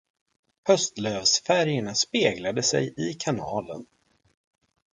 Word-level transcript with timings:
Höslövsfärgerna 0.67 1.93
speglade 1.95 2.63
sig 2.63 2.93
i 2.97 3.13
kanalen. 3.13 3.85